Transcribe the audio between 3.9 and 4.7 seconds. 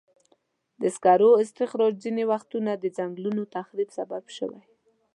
سبب شوی.